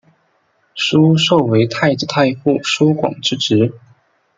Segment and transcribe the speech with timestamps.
[0.73, 3.71] 疏受为太子太傅疏广之侄。